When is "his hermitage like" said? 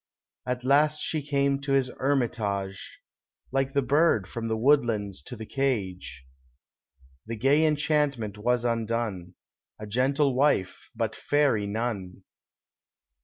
1.73-3.73